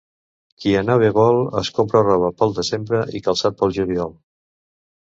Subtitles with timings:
[0.63, 4.21] Qui anar bé vol, es compra roba pel desembre i calçat pel juliol.